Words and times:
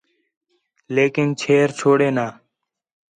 لیکن 0.95 1.27
چھیر 1.41 1.67
چھوڑے 1.79 2.09
نہ 2.17 2.27